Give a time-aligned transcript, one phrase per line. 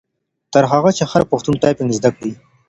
[0.53, 2.31] تر هغه چي هر پښتون ټایپنګ زده کړي.